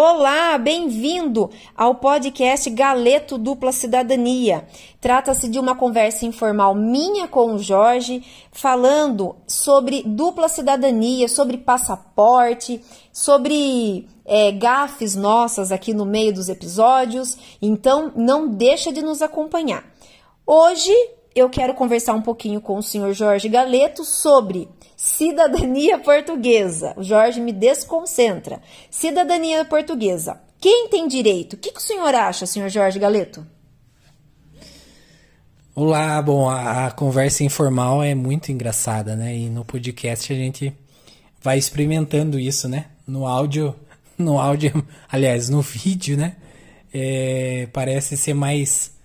Olá, 0.00 0.56
bem-vindo 0.58 1.50
ao 1.76 1.96
podcast 1.96 2.70
Galeto 2.70 3.36
Dupla 3.36 3.72
Cidadania. 3.72 4.64
Trata-se 5.00 5.48
de 5.48 5.58
uma 5.58 5.74
conversa 5.74 6.24
informal 6.24 6.72
minha 6.72 7.26
com 7.26 7.54
o 7.54 7.58
Jorge, 7.58 8.22
falando 8.52 9.34
sobre 9.44 10.04
dupla 10.04 10.48
cidadania, 10.48 11.26
sobre 11.26 11.58
passaporte, 11.58 12.80
sobre 13.12 14.06
é, 14.24 14.52
gafes 14.52 15.16
nossas 15.16 15.72
aqui 15.72 15.92
no 15.92 16.06
meio 16.06 16.32
dos 16.32 16.48
episódios. 16.48 17.36
Então, 17.60 18.12
não 18.14 18.46
deixa 18.46 18.92
de 18.92 19.02
nos 19.02 19.20
acompanhar. 19.20 19.84
Hoje 20.46 20.94
eu 21.38 21.48
quero 21.48 21.74
conversar 21.74 22.14
um 22.14 22.22
pouquinho 22.22 22.60
com 22.60 22.76
o 22.78 22.82
senhor 22.82 23.12
Jorge 23.12 23.48
Galeto 23.48 24.04
sobre 24.04 24.68
cidadania 24.96 25.98
portuguesa. 25.98 26.92
O 26.96 27.02
Jorge 27.02 27.40
me 27.40 27.52
desconcentra. 27.52 28.60
Cidadania 28.90 29.64
portuguesa. 29.64 30.40
Quem 30.60 30.88
tem 30.88 31.06
direito? 31.06 31.52
O 31.52 31.56
que, 31.56 31.70
que 31.70 31.78
o 31.78 31.82
senhor 31.82 32.12
acha, 32.14 32.44
senhor 32.44 32.68
Jorge 32.68 32.98
Galeto? 32.98 33.46
Olá, 35.74 36.20
bom, 36.20 36.50
a, 36.50 36.86
a, 36.86 36.90
conversa 36.90 37.44
informal 37.44 38.02
é 38.02 38.12
muito 38.12 38.50
engraçada, 38.50 39.14
né? 39.14 39.36
E 39.36 39.48
no 39.48 39.64
podcast 39.64 40.32
a 40.32 40.36
gente 40.36 40.76
vai 41.40 41.56
experimentando 41.56 42.36
isso, 42.36 42.68
né? 42.68 42.86
No 43.06 43.24
áudio, 43.28 43.76
no 44.18 44.40
áudio, 44.40 44.84
aliás, 45.08 45.48
no 45.48 45.62
vídeo, 45.62 46.16
né? 46.16 46.34
É, 46.92 47.68
parece 47.72 48.16
ser 48.16 48.34
mais 48.34 48.97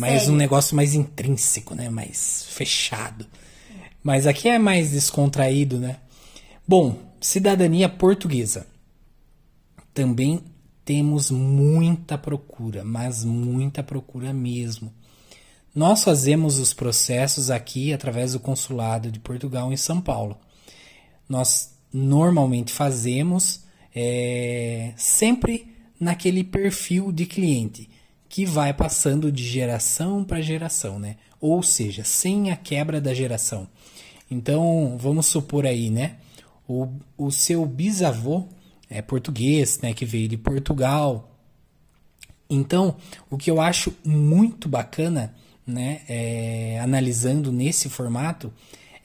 mais 0.00 0.30
um 0.30 0.34
negócio 0.34 0.74
mais 0.74 0.94
intrínseco, 0.94 1.74
né? 1.74 1.90
Mais 1.90 2.46
fechado. 2.48 3.26
Mas 4.02 4.26
aqui 4.26 4.48
é 4.48 4.58
mais 4.58 4.92
descontraído, 4.92 5.78
né? 5.78 5.98
Bom, 6.66 6.96
cidadania 7.20 7.86
portuguesa. 7.86 8.66
Também 9.92 10.42
temos 10.86 11.30
muita 11.30 12.16
procura, 12.16 12.82
mas 12.82 13.24
muita 13.24 13.82
procura 13.82 14.32
mesmo. 14.32 14.90
Nós 15.74 16.02
fazemos 16.02 16.58
os 16.58 16.72
processos 16.72 17.50
aqui 17.50 17.92
através 17.92 18.32
do 18.32 18.40
consulado 18.40 19.10
de 19.10 19.20
Portugal 19.20 19.70
em 19.70 19.76
São 19.76 20.00
Paulo. 20.00 20.38
Nós 21.28 21.74
normalmente 21.92 22.72
fazemos 22.72 23.64
é, 23.94 24.94
sempre 24.96 25.76
naquele 26.00 26.42
perfil 26.42 27.12
de 27.12 27.26
cliente 27.26 27.90
que 28.30 28.46
vai 28.46 28.72
passando 28.72 29.30
de 29.30 29.44
geração 29.44 30.22
para 30.22 30.40
geração, 30.40 31.00
né? 31.00 31.16
Ou 31.40 31.64
seja, 31.64 32.04
sem 32.04 32.52
a 32.52 32.56
quebra 32.56 33.00
da 33.00 33.12
geração. 33.12 33.68
Então, 34.30 34.96
vamos 34.96 35.26
supor 35.26 35.66
aí, 35.66 35.90
né? 35.90 36.16
O, 36.66 36.88
o 37.18 37.32
seu 37.32 37.66
bisavô 37.66 38.44
é 38.88 39.02
português, 39.02 39.80
né? 39.80 39.92
Que 39.92 40.06
veio 40.06 40.28
de 40.28 40.36
Portugal. 40.36 41.28
Então, 42.48 42.94
o 43.28 43.36
que 43.36 43.50
eu 43.50 43.60
acho 43.60 43.92
muito 44.04 44.68
bacana, 44.68 45.34
né? 45.66 46.02
É, 46.08 46.78
analisando 46.80 47.50
nesse 47.50 47.88
formato, 47.88 48.52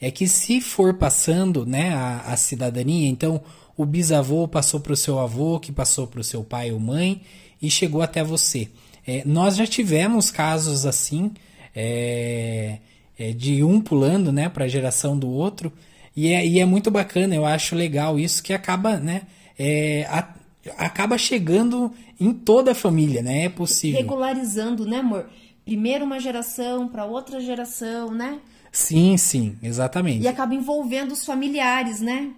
é 0.00 0.08
que 0.08 0.28
se 0.28 0.60
for 0.60 0.94
passando, 0.94 1.66
né? 1.66 1.92
A, 1.92 2.20
a 2.32 2.36
cidadania, 2.36 3.08
então 3.08 3.42
o 3.76 3.84
bisavô 3.84 4.46
passou 4.46 4.78
para 4.78 4.92
o 4.92 4.96
seu 4.96 5.18
avô, 5.18 5.58
que 5.58 5.72
passou 5.72 6.06
para 6.06 6.20
o 6.20 6.24
seu 6.24 6.44
pai 6.44 6.70
ou 6.70 6.78
mãe 6.78 7.22
e 7.60 7.68
chegou 7.68 8.02
até 8.02 8.22
você. 8.22 8.68
É, 9.06 9.22
nós 9.24 9.56
já 9.56 9.66
tivemos 9.66 10.30
casos 10.30 10.84
assim, 10.84 11.30
é, 11.74 12.78
é, 13.18 13.32
de 13.32 13.62
um 13.62 13.80
pulando 13.80 14.32
né, 14.32 14.48
para 14.48 14.64
a 14.64 14.68
geração 14.68 15.18
do 15.18 15.28
outro, 15.28 15.72
e 16.14 16.28
é, 16.28 16.46
e 16.46 16.58
é 16.58 16.64
muito 16.64 16.90
bacana, 16.90 17.34
eu 17.34 17.44
acho 17.44 17.74
legal 17.74 18.18
isso, 18.18 18.42
que 18.42 18.52
acaba, 18.52 18.96
né, 18.96 19.22
é, 19.58 20.06
a, 20.08 20.28
acaba 20.76 21.16
chegando 21.18 21.92
em 22.18 22.32
toda 22.32 22.72
a 22.72 22.74
família, 22.74 23.22
né? 23.22 23.44
É 23.44 23.48
possível. 23.48 24.00
Regularizando, 24.00 24.86
né, 24.86 24.98
amor? 24.98 25.28
Primeiro 25.64 26.04
uma 26.04 26.18
geração 26.18 26.88
para 26.88 27.04
outra 27.04 27.40
geração, 27.40 28.12
né? 28.12 28.38
Sim, 28.72 29.16
sim, 29.16 29.56
exatamente. 29.62 30.22
E 30.22 30.28
acaba 30.28 30.54
envolvendo 30.54 31.12
os 31.12 31.24
familiares, 31.24 32.00
né? 32.00 32.30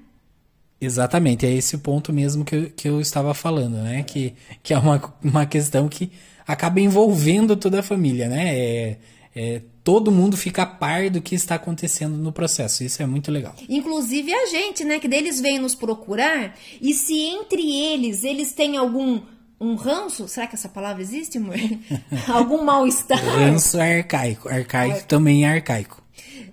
Exatamente, 0.80 1.44
é 1.44 1.52
esse 1.52 1.78
ponto 1.78 2.12
mesmo 2.12 2.44
que 2.44 2.54
eu, 2.54 2.70
que 2.70 2.88
eu 2.88 3.00
estava 3.00 3.34
falando, 3.34 3.78
né? 3.78 4.02
Que, 4.04 4.34
que 4.62 4.72
é 4.72 4.78
uma, 4.78 5.02
uma 5.22 5.46
questão 5.46 5.88
que 5.88 6.10
acaba 6.48 6.80
envolvendo 6.80 7.54
toda 7.54 7.80
a 7.80 7.82
família, 7.82 8.26
né? 8.26 8.58
É, 8.58 8.96
é, 9.36 9.62
todo 9.84 10.10
mundo 10.10 10.34
fica 10.34 10.62
a 10.62 10.66
par 10.66 11.10
do 11.10 11.20
que 11.20 11.34
está 11.34 11.56
acontecendo 11.56 12.16
no 12.16 12.32
processo. 12.32 12.82
Isso 12.82 13.02
é 13.02 13.06
muito 13.06 13.30
legal. 13.30 13.54
Inclusive 13.68 14.32
a 14.32 14.46
gente, 14.46 14.82
né? 14.82 14.98
Que 14.98 15.06
deles 15.06 15.40
vêm 15.40 15.58
nos 15.58 15.74
procurar 15.74 16.56
e 16.80 16.94
se 16.94 17.14
entre 17.14 17.60
eles 17.60 18.24
eles 18.24 18.52
têm 18.52 18.78
algum 18.78 19.20
um 19.60 19.74
ranço, 19.74 20.28
será 20.28 20.46
que 20.46 20.54
essa 20.54 20.68
palavra 20.68 21.02
existe, 21.02 21.36
amor? 21.36 21.56
algum 22.28 22.62
mal-estar? 22.62 23.18
Ranço 23.18 23.78
é 23.78 23.98
arcaico, 23.98 24.48
arcaico 24.48 25.04
também 25.06 25.44
é 25.44 25.48
arcaico. 25.48 26.00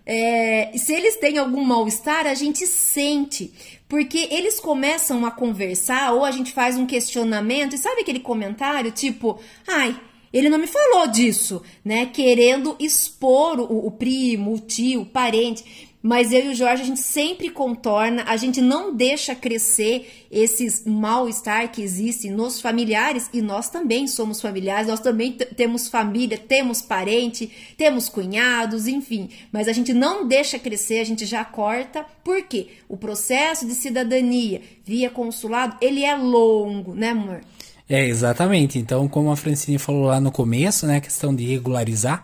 É, 0.05 0.71
se 0.75 0.93
eles 0.93 1.17
têm 1.17 1.37
algum 1.37 1.63
mal-estar, 1.63 2.27
a 2.27 2.33
gente 2.33 2.65
sente. 2.67 3.53
Porque 3.87 4.27
eles 4.31 4.59
começam 4.59 5.25
a 5.25 5.31
conversar 5.31 6.13
ou 6.13 6.25
a 6.25 6.31
gente 6.31 6.51
faz 6.51 6.77
um 6.77 6.85
questionamento 6.85 7.75
e 7.75 7.77
sabe 7.77 8.01
aquele 8.01 8.19
comentário 8.19 8.91
tipo, 8.91 9.39
ai, 9.67 9.99
ele 10.35 10.49
não 10.49 10.57
me 10.57 10.67
falou 10.67 11.07
disso, 11.07 11.61
né? 11.83 12.07
Querendo 12.07 12.75
expor 12.77 13.57
o, 13.59 13.87
o 13.87 13.91
primo, 13.91 14.55
o 14.55 14.59
tio, 14.59 15.03
o 15.03 15.05
parente. 15.05 15.84
Mas 16.07 16.31
eu 16.31 16.45
e 16.45 16.49
o 16.49 16.55
Jorge, 16.55 16.83
a 16.83 16.85
gente 16.85 16.99
sempre 16.99 17.49
contorna, 17.49 18.25
a 18.27 18.37
gente 18.37 18.61
não 18.61 18.95
deixa 18.95 19.33
crescer 19.33 20.27
esses 20.29 20.85
mal-estar 20.85 21.71
que 21.71 21.81
existem 21.81 22.29
nos 22.29 22.61
familiares, 22.61 23.27
e 23.33 23.41
nós 23.41 23.71
também 23.71 24.05
somos 24.05 24.39
familiares, 24.39 24.87
nós 24.87 24.99
também 24.99 25.31
temos 25.31 25.87
família, 25.87 26.37
temos 26.37 26.79
parente, 26.79 27.51
temos 27.75 28.07
cunhados, 28.07 28.85
enfim. 28.85 29.31
Mas 29.51 29.67
a 29.67 29.73
gente 29.73 29.95
não 29.95 30.27
deixa 30.27 30.59
crescer, 30.59 30.99
a 30.99 31.03
gente 31.03 31.25
já 31.25 31.43
corta, 31.43 32.05
porque 32.23 32.67
o 32.87 32.95
processo 32.95 33.65
de 33.65 33.73
cidadania 33.73 34.61
via 34.83 35.09
consulado, 35.09 35.75
ele 35.81 36.03
é 36.03 36.15
longo, 36.15 36.93
né, 36.93 37.09
amor? 37.09 37.41
É, 37.89 38.05
exatamente. 38.05 38.77
Então, 38.77 39.07
como 39.07 39.31
a 39.31 39.35
Francine 39.35 39.79
falou 39.79 40.03
lá 40.03 40.19
no 40.19 40.31
começo, 40.31 40.85
né, 40.85 40.97
a 40.97 41.01
questão 41.01 41.35
de 41.35 41.45
regularizar, 41.45 42.23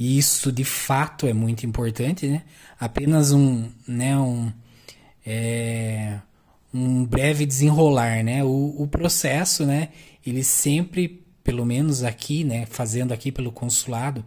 e 0.00 0.16
isso 0.16 0.50
de 0.50 0.64
fato 0.64 1.26
é 1.26 1.34
muito 1.34 1.66
importante, 1.66 2.26
né? 2.26 2.42
Apenas 2.78 3.32
um, 3.32 3.68
né, 3.86 4.18
um, 4.18 4.50
é, 5.26 6.18
um 6.72 7.04
breve 7.04 7.44
desenrolar, 7.44 8.24
né? 8.24 8.42
O, 8.42 8.76
o 8.78 8.88
processo, 8.88 9.66
né? 9.66 9.90
Ele 10.26 10.42
sempre, 10.42 11.22
pelo 11.44 11.66
menos 11.66 12.02
aqui, 12.02 12.44
né? 12.44 12.64
Fazendo 12.64 13.12
aqui 13.12 13.30
pelo 13.30 13.52
consulado, 13.52 14.24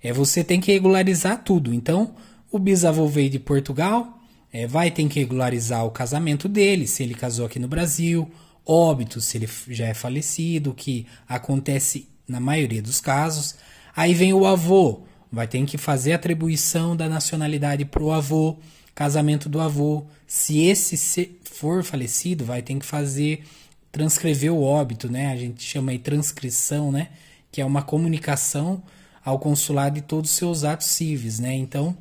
é 0.00 0.12
você 0.12 0.44
tem 0.44 0.60
que 0.60 0.70
regularizar 0.70 1.42
tudo. 1.42 1.74
Então, 1.74 2.14
o 2.48 2.60
bisavô 2.60 3.08
veio 3.08 3.28
de 3.28 3.40
Portugal, 3.40 4.20
é, 4.52 4.64
vai 4.64 4.92
ter 4.92 5.08
que 5.08 5.18
regularizar 5.18 5.84
o 5.84 5.90
casamento 5.90 6.48
dele, 6.48 6.86
se 6.86 7.02
ele 7.02 7.14
casou 7.14 7.46
aqui 7.46 7.58
no 7.58 7.66
Brasil, 7.66 8.30
óbito, 8.64 9.20
se 9.20 9.38
ele 9.38 9.48
já 9.70 9.88
é 9.88 9.94
falecido, 9.94 10.72
que 10.72 11.04
acontece 11.28 12.08
na 12.28 12.38
maioria 12.38 12.80
dos 12.80 13.00
casos. 13.00 13.56
Aí 13.96 14.14
vem 14.14 14.32
o 14.32 14.46
avô, 14.46 15.02
vai 15.30 15.46
ter 15.46 15.64
que 15.64 15.78
fazer 15.78 16.12
atribuição 16.12 16.96
da 16.96 17.08
nacionalidade 17.08 17.84
para 17.84 18.02
o 18.02 18.12
avô, 18.12 18.56
casamento 18.94 19.48
do 19.48 19.60
avô. 19.60 20.06
Se 20.26 20.64
esse 20.64 21.38
for 21.44 21.82
falecido, 21.82 22.44
vai 22.44 22.62
ter 22.62 22.78
que 22.78 22.86
fazer 22.86 23.44
transcrever 23.90 24.52
o 24.52 24.62
óbito, 24.62 25.10
né? 25.10 25.32
A 25.32 25.36
gente 25.36 25.62
chama 25.62 25.92
aí 25.92 25.98
transcrição, 25.98 26.92
né? 26.92 27.08
Que 27.50 27.60
é 27.60 27.64
uma 27.64 27.82
comunicação 27.82 28.82
ao 29.24 29.38
consulado 29.38 29.96
de 29.96 30.02
todos 30.02 30.30
os 30.30 30.36
seus 30.36 30.64
atos 30.64 30.86
civis, 30.86 31.38
né? 31.38 31.54
Então, 31.54 31.96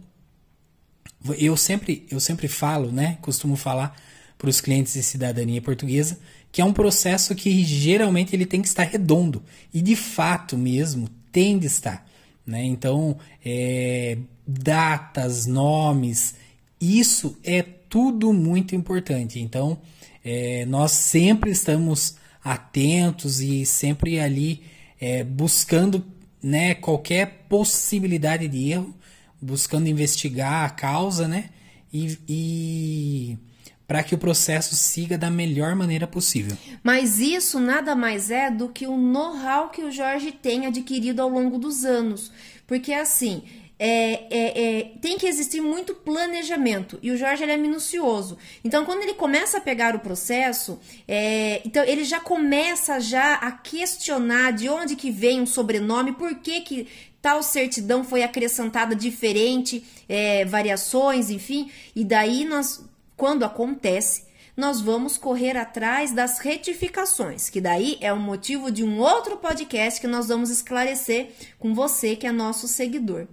eu 1.38 1.57
sempre, 1.57 2.06
eu 2.12 2.19
sempre 2.19 2.48
falo, 2.48 2.92
né? 2.92 3.18
Costumo 3.21 3.56
falar 3.56 3.95
para 4.38 4.50
os 4.50 4.62
clientes 4.62 4.94
de 4.94 5.01
cidadania 5.01 5.62
portuguesa 5.62 6.18
que 6.56 6.62
é 6.62 6.66
um 6.66 6.71
processo 6.71 7.36
que 7.36 7.66
geralmente 7.66 8.33
ele 8.33 8.45
tem 8.45 8.62
que 8.62 8.68
estar 8.69 8.83
redondo 8.83 9.44
e 9.74 9.81
de 9.81 9.94
fato 9.94 10.57
mesmo 10.57 11.10
tem 11.30 11.60
de 11.60 11.68
estar. 11.68 12.07
Né? 12.45 12.63
Então, 12.63 13.18
é, 13.44 14.18
datas, 14.45 15.45
nomes, 15.45 16.36
isso 16.80 17.38
é 17.44 17.62
tudo 17.62 18.31
muito 18.33 18.75
importante. 18.75 19.39
Então, 19.39 19.80
é, 20.24 20.65
nós 20.65 20.92
sempre 20.92 21.51
estamos 21.51 22.18
atentos 22.44 23.42
e 23.42 23.65
sempre 23.65 24.19
ali 24.19 24.62
é, 25.00 25.24
buscando 25.24 26.06
né, 26.42 26.75
qualquer 26.75 27.45
possibilidade 27.50 28.47
de 28.47 28.71
erro, 28.71 28.94
buscando 29.42 29.88
investigar 29.88 30.65
a 30.65 30.69
causa, 30.69 31.27
né? 31.27 31.50
E, 31.92 32.19
e 32.27 33.38
para 33.87 34.03
que 34.03 34.15
o 34.15 34.17
processo 34.17 34.75
siga 34.75 35.17
da 35.17 35.29
melhor 35.29 35.75
maneira 35.75 36.07
possível. 36.07 36.57
Mas 36.83 37.19
isso 37.19 37.59
nada 37.59 37.95
mais 37.95 38.31
é 38.31 38.49
do 38.49 38.69
que 38.69 38.87
o 38.87 38.97
know-how 38.97 39.69
que 39.69 39.83
o 39.83 39.91
Jorge 39.91 40.31
tem 40.31 40.65
adquirido 40.65 41.21
ao 41.21 41.29
longo 41.29 41.57
dos 41.57 41.85
anos. 41.85 42.31
Porque 42.65 42.93
assim, 42.93 43.43
é, 43.77 44.23
é, 44.29 44.79
é, 44.79 44.83
tem 45.01 45.17
que 45.17 45.27
existir 45.27 45.61
muito 45.61 45.93
planejamento 45.93 46.97
e 47.01 47.11
o 47.11 47.17
Jorge 47.17 47.43
é 47.43 47.57
minucioso. 47.57 48.37
Então, 48.63 48.85
quando 48.85 49.01
ele 49.01 49.13
começa 49.13 49.57
a 49.57 49.61
pegar 49.61 49.95
o 49.95 49.99
processo, 49.99 50.79
é, 51.07 51.61
então 51.65 51.83
ele 51.83 52.05
já 52.05 52.19
começa 52.19 52.99
já 52.99 53.35
a 53.35 53.51
questionar 53.51 54.51
de 54.51 54.69
onde 54.69 54.95
que 54.95 55.11
vem 55.11 55.41
um 55.41 55.45
sobrenome, 55.45 56.13
por 56.13 56.35
que 56.35 56.61
que 56.61 56.87
tal 57.21 57.43
certidão 57.43 58.03
foi 58.03 58.23
acrescentada 58.23 58.95
diferente, 58.95 59.83
é, 60.07 60.45
variações, 60.45 61.29
enfim. 61.29 61.69
E 61.95 62.05
daí 62.05 62.45
nós, 62.45 62.85
quando 63.15 63.44
acontece, 63.44 64.23
nós 64.56 64.79
vamos 64.79 65.17
correr 65.17 65.57
atrás 65.57 66.12
das 66.12 66.39
retificações, 66.39 67.50
que 67.50 67.59
daí 67.59 67.97
é 68.00 68.13
o 68.13 68.19
motivo 68.19 68.71
de 68.71 68.83
um 68.83 69.00
outro 69.00 69.38
podcast 69.38 70.00
que 70.00 70.07
nós 70.07 70.27
vamos 70.27 70.50
esclarecer 70.50 71.31
com 71.59 71.73
você 71.73 72.15
que 72.15 72.25
é 72.25 72.31
nosso 72.31 72.67
seguidor. 72.67 73.27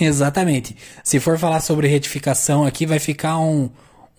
Exatamente. 0.00 0.76
Se 1.02 1.18
for 1.20 1.38
falar 1.38 1.60
sobre 1.60 1.88
retificação 1.88 2.66
aqui, 2.66 2.84
vai 2.84 2.98
ficar 2.98 3.38
um, 3.38 3.70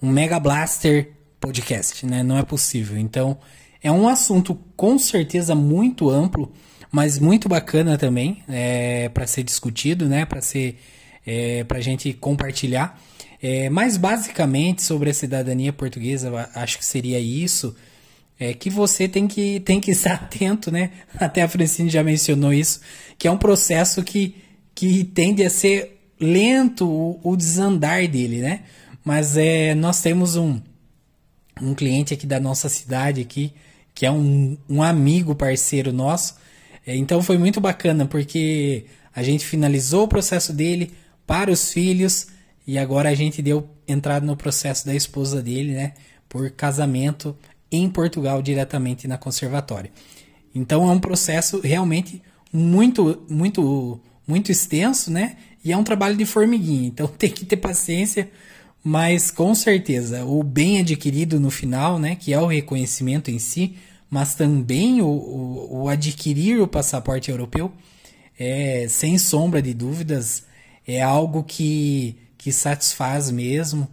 um 0.01 0.10
Mega 0.10 0.39
Blaster 0.39 1.12
podcast, 1.39 2.06
né? 2.06 2.24
Não 2.24 2.38
é 2.38 2.44
possível. 2.44 2.98
Então, 2.98 3.38
é 3.83 3.92
um 3.92 4.07
assunto 4.07 4.56
com 4.75 4.98
certeza 4.98 5.54
muito 5.54 6.10
amplo, 6.10 6.51
mas 6.92 7.19
muito 7.19 7.48
bacana 7.48 7.98
também 7.98 8.44
é, 8.48 9.10
para 9.10 9.27
ser 9.27 9.44
discutido, 9.44 10.07
né? 10.07 10.25
Para 10.25 10.42
ser 10.42 10.80
é, 11.25 11.63
para 11.63 11.77
a 11.77 11.81
gente 11.81 12.12
compartilhar. 12.13 13.00
É, 13.41 13.69
mas 13.69 13.95
basicamente 13.95 14.83
sobre 14.83 15.09
a 15.09 15.13
cidadania 15.13 15.71
portuguesa, 15.71 16.50
acho 16.53 16.77
que 16.77 16.86
seria 16.86 17.19
isso. 17.19 17.75
É 18.39 18.53
que 18.53 18.69
você 18.69 19.07
tem 19.07 19.27
que, 19.27 19.59
tem 19.62 19.80
que 19.80 19.91
estar 19.91 20.13
atento, 20.25 20.71
né? 20.71 20.91
Até 21.15 21.41
a 21.41 21.47
Francine 21.47 21.89
já 21.89 22.03
mencionou 22.03 22.53
isso, 22.53 22.81
que 23.18 23.27
é 23.27 23.31
um 23.31 23.38
processo 23.38 24.03
que 24.03 24.36
que 24.80 25.03
tende 25.03 25.44
a 25.44 25.50
ser 25.50 26.00
lento 26.18 26.88
o, 26.88 27.19
o 27.21 27.36
desandar 27.36 28.07
dele, 28.07 28.38
né? 28.38 28.62
Mas 29.03 29.36
é, 29.36 29.75
nós 29.75 30.01
temos 30.01 30.38
um, 30.38 30.62
um 31.62 31.75
cliente 31.75 32.13
aqui 32.13 32.25
da 32.25 32.39
nossa 32.39 32.69
cidade 32.69 33.19
aqui, 33.19 33.51
que 33.94 34.06
é 34.06 34.12
um, 34.12 34.57
um 34.69 34.81
amigo 34.81 35.36
parceiro 35.36 35.91
nosso. 35.91 36.38
É, 36.88 36.95
então 36.95 37.21
foi 37.21 37.38
muito 37.38 37.59
bacana, 37.59 38.06
porque 38.06 38.86
a 39.13 39.21
gente 39.21 39.45
finalizou 39.45 40.03
o 40.03 40.07
processo 40.07 40.53
dele 40.53 40.94
para 41.27 41.51
os 41.51 41.74
filhos 41.74 42.27
e 42.66 42.78
agora 42.78 43.10
a 43.10 43.16
gente 43.16 43.42
deu 43.42 43.70
entrada 43.88 44.26
no 44.26 44.36
processo 44.36 44.86
da 44.86 44.94
esposa 44.94 45.42
dele, 45.42 45.74
né? 45.74 45.94
Por 46.28 46.50
casamento 46.52 47.36
em 47.72 47.90
Portugal, 47.90 48.42
diretamente 48.42 49.08
na 49.08 49.18
conservatória. 49.18 49.92
Então 50.54 50.90
é 50.90 50.92
um 50.92 51.00
processo 51.00 51.60
realmente 51.62 52.22
muito, 52.52 53.24
muito 53.30 54.02
muito 54.30 54.52
extenso, 54.52 55.12
né? 55.12 55.38
E 55.66 55.72
é 55.72 55.78
um 55.78 55.84
trabalho 55.84 56.16
de 56.16 56.26
formiguinha, 56.26 56.88
então 56.88 57.08
tem 57.18 57.32
que 57.32 57.46
ter 57.46 57.58
paciência, 57.58 58.30
mas 58.84 59.32
com 59.32 59.54
certeza 59.56 60.24
o 60.24 60.44
bem 60.44 60.80
adquirido 60.80 61.40
no 61.40 61.50
final, 61.50 61.98
né? 61.98 62.16
Que 62.16 62.32
é 62.34 62.40
o 62.40 62.46
reconhecimento 62.46 63.32
em 63.32 63.40
si, 63.40 63.76
mas 64.10 64.36
também 64.36 65.02
o, 65.02 65.08
o, 65.08 65.84
o 65.84 65.90
adquirir 65.90 66.62
o 66.62 66.68
passaporte 66.68 67.32
europeu, 67.32 67.72
é, 68.40 68.86
sem 68.88 69.18
sombra 69.18 69.62
de 69.62 69.74
dúvidas, 69.74 70.44
é 70.88 71.02
algo 71.02 71.44
que, 71.44 72.16
que 72.39 72.53
satisfaz 72.53 73.30
mesmo 73.30 73.88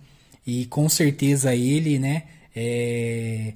e 0.46 0.66
com 0.66 0.88
certeza 0.88 1.54
ele, 1.54 1.98
né? 1.98 2.22
É, 2.54 3.52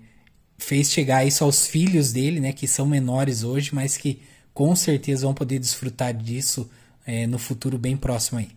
fez 0.59 0.91
chegar 0.91 1.25
isso 1.25 1.45
aos 1.45 1.67
filhos 1.67 2.13
dele, 2.13 2.41
né? 2.41 2.53
Que 2.53 2.67
são 2.67 2.85
menores 2.87 3.45
hoje, 3.45 3.73
mas 3.73 3.97
que 3.97 4.21
com 4.53 4.75
certeza 4.75 5.25
vão 5.25 5.33
poder 5.33 5.61
desfrutar 5.61 6.13
disso 6.13 6.69
é, 7.07 7.27
no 7.27 7.39
futuro 7.39 7.79
bem 7.79 7.97
próximo 7.97 8.41
aí. 8.41 8.49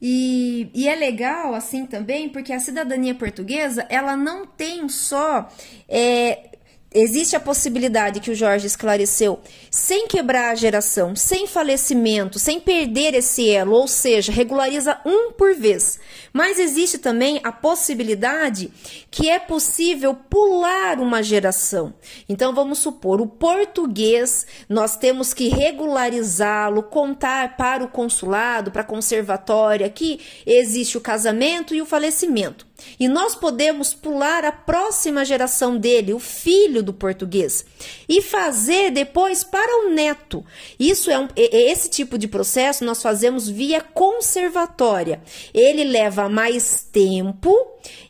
E, 0.00 0.68
e, 0.74 0.86
é 0.86 0.94
legal 0.94 1.54
assim 1.54 1.86
também 1.86 2.28
porque 2.28 2.52
a 2.52 2.60
cidadania 2.60 3.14
portuguesa 3.14 3.86
ela 3.88 4.14
não 4.14 4.46
tem 4.46 4.86
só 4.90 5.50
é, 5.88 6.50
existe 6.96 7.36
a 7.36 7.40
possibilidade 7.40 8.20
que 8.20 8.30
o 8.30 8.34
Jorge 8.34 8.66
esclareceu, 8.66 9.40
sem 9.70 10.08
quebrar 10.08 10.50
a 10.50 10.54
geração, 10.54 11.14
sem 11.14 11.46
falecimento, 11.46 12.38
sem 12.38 12.58
perder 12.58 13.14
esse 13.14 13.50
elo, 13.50 13.72
ou 13.72 13.86
seja, 13.86 14.32
regulariza 14.32 14.98
um 15.04 15.32
por 15.32 15.54
vez. 15.54 15.98
Mas 16.32 16.58
existe 16.58 16.98
também 16.98 17.40
a 17.44 17.52
possibilidade 17.52 18.70
que 19.10 19.28
é 19.28 19.38
possível 19.38 20.14
pular 20.14 20.98
uma 20.98 21.22
geração. 21.22 21.92
Então 22.28 22.54
vamos 22.54 22.78
supor, 22.78 23.20
o 23.20 23.26
português, 23.26 24.46
nós 24.68 24.96
temos 24.96 25.34
que 25.34 25.48
regularizá-lo, 25.48 26.82
contar 26.82 27.56
para 27.56 27.84
o 27.84 27.88
consulado, 27.88 28.70
para 28.70 28.80
a 28.80 28.84
conservatória 28.84 29.90
que 29.90 30.20
existe 30.46 30.96
o 30.96 31.00
casamento 31.00 31.74
e 31.74 31.82
o 31.82 31.86
falecimento. 31.86 32.65
E 32.98 33.08
nós 33.08 33.34
podemos 33.34 33.94
pular 33.94 34.44
a 34.44 34.52
próxima 34.52 35.24
geração 35.24 35.76
dele, 35.76 36.12
o 36.12 36.18
filho 36.18 36.82
do 36.82 36.92
português, 36.92 37.64
e 38.08 38.20
fazer 38.20 38.90
depois 38.90 39.42
para 39.42 39.86
o 39.86 39.90
neto. 39.90 40.44
Isso 40.78 41.10
é 41.10 41.18
um, 41.18 41.28
esse 41.36 41.88
tipo 41.88 42.18
de 42.18 42.28
processo 42.28 42.84
nós 42.84 43.02
fazemos 43.02 43.48
via 43.48 43.80
conservatória. 43.80 45.22
Ele 45.52 45.84
leva 45.84 46.28
mais 46.28 46.86
tempo 46.92 47.54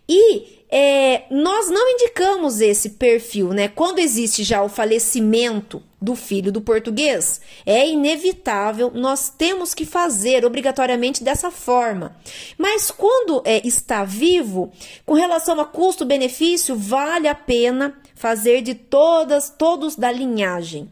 e 0.09 0.57
é, 0.71 1.25
nós 1.31 1.71
não 1.71 1.89
indicamos 1.91 2.61
esse 2.61 2.91
perfil, 2.91 3.51
né? 3.51 3.69
Quando 3.69 3.99
existe 3.99 4.43
já 4.43 4.63
o 4.63 4.69
falecimento 4.69 5.83
do 6.06 6.14
filho 6.14 6.53
do 6.53 6.61
português, 6.61 7.41
é 7.67 7.88
inevitável, 7.88 8.93
nós 8.94 9.29
temos 9.29 9.75
que 9.75 9.85
fazer 9.85 10.44
obrigatoriamente 10.44 11.25
dessa 11.25 11.50
forma. 11.50 12.17
Mas 12.56 12.93
quando 12.93 13.43
é, 13.44 13.61
está 13.67 14.05
vivo, 14.05 14.70
com 15.05 15.14
relação 15.14 15.61
a 15.61 15.64
custo-benefício, 15.64 16.76
vale 16.76 17.26
a 17.26 17.35
pena 17.35 17.99
fazer 18.14 18.62
de 18.62 18.73
todas, 18.75 19.50
todos 19.50 19.97
da 19.97 20.12
linhagem. 20.12 20.88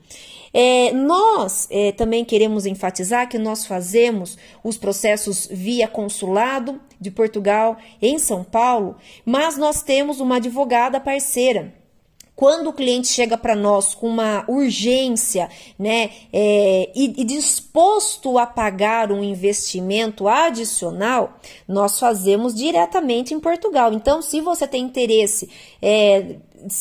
É, 0.53 0.93
nós 0.93 1.69
é, 1.71 1.93
também 1.93 2.25
queremos 2.25 2.67
enfatizar 2.67 3.29
que 3.29 3.39
nós 3.39 3.65
fazemos 3.67 4.37
os 4.65 4.77
processos 4.77 5.49
via 5.49 5.87
consulado 5.87 6.81
de 7.01 7.11
Portugal 7.13 7.77
em 8.03 8.19
São 8.19 8.43
Paulo, 8.43 8.97
mas 9.25 9.57
nós 9.57 9.81
temos 9.81 10.19
uma 10.19 10.37
advogada 10.37 10.99
parceira 10.99 11.84
quando 12.37 12.69
o 12.69 12.73
cliente 12.73 13.09
chega 13.09 13.37
para 13.37 13.55
nós 13.55 13.95
com 13.95 14.09
uma 14.09 14.45
urgência, 14.49 15.49
né, 15.79 16.11
é, 16.33 16.91
e, 16.95 17.23
e, 17.23 17.25
disposto 17.25 18.39
a 18.39 18.47
pagar 18.47 19.13
um 19.13 19.23
investimento 19.23 20.27
adicional, 20.27 21.39
nós 21.67 21.99
fazemos 21.99 22.55
diretamente 22.55 23.33
em 23.33 23.41
Portugal. 23.41 23.93
Então, 23.93 24.21
se 24.21 24.41
você 24.41 24.67
tem 24.67 24.83
interesse 24.83 25.49
é, 25.81 26.37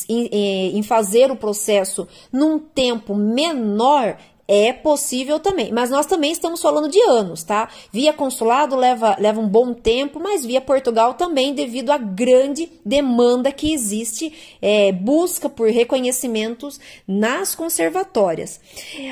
em, 0.08 0.76
em 0.78 0.82
fazer 0.82 1.30
o 1.30 1.36
processo 1.36 2.08
num 2.32 2.58
tempo 2.58 3.14
menor, 3.14 4.16
é 4.46 4.72
possível 4.72 5.40
também, 5.40 5.72
mas 5.72 5.90
nós 5.90 6.06
também 6.06 6.30
estamos 6.30 6.60
falando 6.60 6.88
de 6.88 7.00
anos, 7.00 7.42
tá? 7.42 7.68
Via 7.90 8.12
consulado 8.12 8.76
leva, 8.76 9.16
leva 9.18 9.40
um 9.40 9.48
bom 9.48 9.72
tempo, 9.72 10.20
mas 10.20 10.44
via 10.44 10.60
Portugal 10.60 11.14
também, 11.14 11.54
devido 11.54 11.90
à 11.90 11.98
grande 11.98 12.70
demanda 12.84 13.50
que 13.50 13.72
existe, 13.72 14.32
é, 14.60 14.92
busca 14.92 15.48
por 15.48 15.70
reconhecimentos 15.70 16.78
nas 17.08 17.54
conservatórias. 17.54 18.60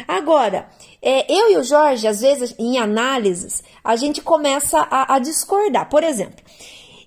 Agora, 0.07 0.69
é, 1.01 1.33
eu 1.33 1.51
e 1.51 1.57
o 1.57 1.65
Jorge, 1.65 2.07
às 2.07 2.21
vezes, 2.21 2.55
em 2.59 2.79
análises, 2.79 3.63
a 3.83 3.97
gente 3.97 4.21
começa 4.21 4.79
a, 4.79 5.15
a 5.15 5.19
discordar. 5.19 5.89
Por 5.89 6.05
exemplo, 6.05 6.45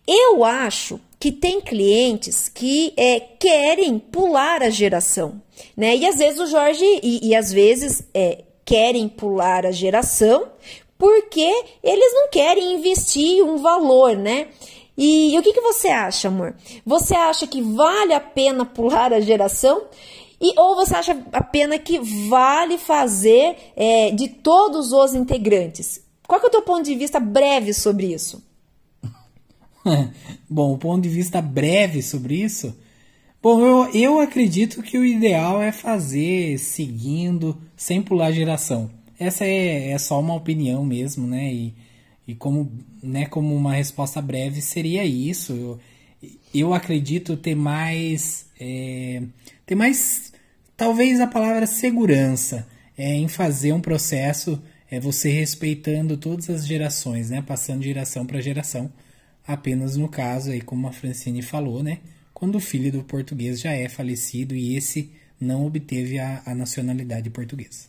eu 0.08 0.44
acho 0.44 1.00
que 1.20 1.32
tem 1.32 1.62
clientes 1.62 2.50
que 2.50 2.94
é, 2.98 3.20
querem 3.20 3.98
pular 3.98 4.62
a 4.62 4.70
geração, 4.70 5.42
né? 5.76 5.96
E 5.96 6.06
às 6.06 6.18
vezes 6.18 6.40
o 6.40 6.48
Jorge, 6.48 6.84
e, 7.04 7.30
e 7.30 7.36
às 7.36 7.52
vezes 7.52 8.04
é, 8.14 8.44
querem 8.64 9.08
pular 9.08 9.66
a 9.66 9.72
geração 9.72 10.48
porque 10.98 11.64
eles 11.84 12.14
não 12.14 12.30
querem 12.30 12.76
investir 12.76 13.44
um 13.44 13.58
valor, 13.58 14.16
né? 14.16 14.48
E, 14.98 15.34
e 15.34 15.40
o 15.40 15.44
que, 15.44 15.54
que 15.54 15.62
você 15.62 15.90
acha, 15.90 16.30
amor? 16.30 16.56
Você 16.86 17.14
acha 17.14 17.46
que 17.46 17.62
vale 17.62 18.14
a 18.14 18.20
pena 18.20 18.66
pular 18.66 19.14
a 19.14 19.20
geração? 19.20 19.84
E, 20.40 20.58
ou 20.60 20.76
você 20.76 20.96
acha 20.96 21.18
a 21.34 21.44
pena 21.44 21.78
que 21.78 22.00
vale 22.30 22.78
fazer 22.78 23.58
é, 23.76 24.12
de 24.12 24.28
todos 24.28 24.92
os 24.92 25.14
integrantes? 25.14 26.02
Qual 26.28 26.40
é 26.42 26.46
o 26.46 26.50
teu 26.50 26.62
ponto 26.62 26.84
de 26.84 26.96
vista 26.96 27.20
breve 27.20 27.74
sobre 27.74 28.14
isso? 28.14 28.44
Bom, 30.50 30.74
o 30.74 30.78
ponto 30.78 31.02
de 31.02 31.10
vista 31.10 31.42
breve 31.42 32.02
sobre 32.02 32.36
isso. 32.36 32.76
Bom, 33.46 33.62
eu, 33.62 33.92
eu 33.94 34.20
acredito 34.20 34.82
que 34.82 34.98
o 34.98 35.06
ideal 35.06 35.62
é 35.62 35.72
fazer 35.72 36.58
seguindo, 36.58 37.56
sem 37.78 38.02
pular 38.02 38.32
geração. 38.32 38.90
Essa 39.20 39.46
é, 39.46 39.92
é 39.92 39.98
só 40.00 40.20
uma 40.20 40.34
opinião 40.34 40.84
mesmo, 40.84 41.28
né? 41.28 41.54
E, 41.54 41.76
e 42.28 42.34
como, 42.34 42.72
né, 43.04 43.28
como 43.28 43.56
uma 43.56 43.76
resposta 43.76 44.20
breve 44.20 44.64
seria 44.64 45.06
isso. 45.06 45.54
Eu, 45.54 45.80
eu 46.56 46.74
acredito 46.74 47.38
ter 47.38 47.54
mais. 47.54 48.48
É, 48.60 49.22
ter 49.64 49.76
mais. 49.76 50.34
Talvez 50.76 51.20
a 51.20 51.28
palavra 51.28 51.68
segurança 51.68 52.68
é, 52.98 53.14
em 53.14 53.28
fazer 53.28 53.74
um 53.74 53.80
processo 53.80 54.60
é 54.90 55.00
você 55.00 55.30
respeitando 55.30 56.18
todas 56.18 56.50
as 56.50 56.66
gerações, 56.66 57.30
né? 57.30 57.44
Passando 57.44 57.82
de 57.82 57.90
geração 57.90 58.26
para 58.26 58.42
geração. 58.42 58.92
Apenas 59.48 59.96
no 59.96 60.10
caso 60.10 60.50
aí, 60.50 60.62
como 60.62 60.88
a 60.88 60.92
Francine 60.92 61.44
falou, 61.44 61.84
né? 61.84 62.00
Quando 62.36 62.56
o 62.56 62.60
filho 62.60 62.92
do 62.92 63.02
português 63.02 63.62
já 63.62 63.72
é 63.72 63.88
falecido 63.88 64.54
e 64.54 64.76
esse 64.76 65.10
não 65.40 65.66
obteve 65.66 66.20
a, 66.20 66.44
a 66.46 66.54
nacionalidade 66.54 67.30
portuguesa. 67.30 67.88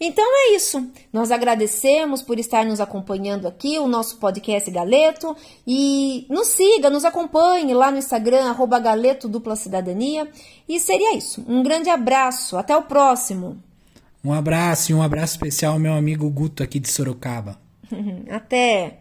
Então 0.00 0.24
é 0.24 0.54
isso. 0.54 0.88
Nós 1.12 1.32
agradecemos 1.32 2.22
por 2.22 2.38
estar 2.38 2.64
nos 2.64 2.80
acompanhando 2.80 3.48
aqui, 3.48 3.80
o 3.80 3.88
nosso 3.88 4.16
podcast 4.18 4.70
Galeto. 4.70 5.36
E 5.66 6.24
nos 6.30 6.46
siga, 6.46 6.88
nos 6.88 7.04
acompanhe 7.04 7.74
lá 7.74 7.90
no 7.90 7.98
Instagram, 7.98 8.48
arroba 8.48 8.78
Galeto 8.78 9.28
Dupla 9.28 9.56
Cidadania. 9.56 10.26
E 10.68 10.78
seria 10.78 11.16
isso. 11.16 11.44
Um 11.48 11.62
grande 11.62 11.90
abraço. 11.90 12.56
Até 12.56 12.74
o 12.76 12.82
próximo. 12.82 13.60
Um 14.24 14.32
abraço 14.32 14.92
e 14.92 14.94
um 14.94 15.02
abraço 15.02 15.34
especial 15.34 15.72
ao 15.72 15.80
meu 15.80 15.94
amigo 15.94 16.30
Guto 16.30 16.62
aqui 16.62 16.78
de 16.78 16.88
Sorocaba. 16.88 17.60
Até! 18.30 18.99